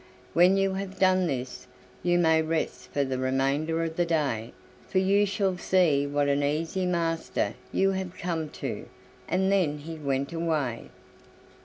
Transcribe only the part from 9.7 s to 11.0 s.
he went away.